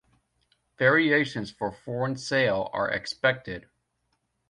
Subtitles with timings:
[0.79, 3.69] Variations for foreign sale are expected.